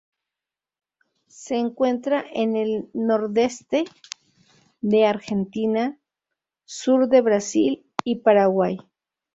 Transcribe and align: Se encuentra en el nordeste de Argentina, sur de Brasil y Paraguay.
Se 1.27 1.57
encuentra 1.57 2.25
en 2.33 2.55
el 2.55 2.89
nordeste 2.95 3.85
de 4.79 5.05
Argentina, 5.05 5.99
sur 6.65 7.07
de 7.07 7.21
Brasil 7.21 7.85
y 8.03 8.15
Paraguay. 8.21 8.79